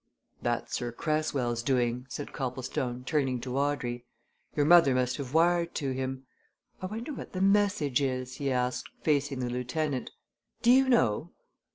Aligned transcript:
"That's 0.41 0.73
Sir 0.73 0.91
Cresswell's 0.91 1.61
doing," 1.61 2.07
said 2.09 2.33
Copplestone, 2.33 3.03
turning 3.03 3.39
to 3.41 3.55
Audrey. 3.55 4.03
"Your 4.55 4.65
mother 4.65 4.95
must 4.95 5.17
have 5.17 5.35
wired 5.35 5.75
to 5.75 5.91
him. 5.91 6.25
I 6.81 6.87
wonder 6.87 7.13
what 7.13 7.33
the 7.33 7.39
message 7.41 8.01
is?" 8.01 8.37
he 8.37 8.51
asked, 8.51 8.89
facing 9.03 9.41
the 9.41 9.49
lieutenant. 9.51 10.09
"Do 10.63 10.71
you 10.71 10.89
know?" 10.89 11.33